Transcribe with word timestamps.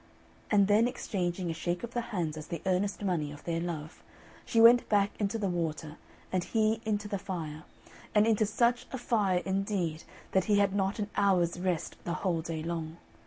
And 0.49 0.67
then 0.67 0.87
exchanging 0.87 1.51
a 1.51 1.53
shake 1.53 1.83
of 1.83 1.93
the 1.93 2.01
hands 2.09 2.35
as 2.35 2.47
the 2.47 2.63
earnest 2.65 3.03
money 3.03 3.31
of 3.31 3.43
their 3.43 3.59
love, 3.59 4.01
she 4.47 4.59
went 4.59 4.89
back 4.89 5.11
into 5.19 5.37
the 5.37 5.47
water 5.47 5.97
and 6.31 6.43
he 6.43 6.81
into 6.85 7.07
the 7.07 7.19
fire 7.19 7.65
and 8.15 8.25
into 8.25 8.47
such 8.47 8.87
a 8.91 8.97
fire 8.97 9.43
indeed 9.45 10.03
that 10.31 10.45
he 10.45 10.57
had 10.57 10.73
not 10.73 10.97
an 10.97 11.11
hour's 11.15 11.59
rest 11.59 11.97
the 12.03 12.13
whole 12.25 12.41
day 12.41 12.63
long. 12.63 12.97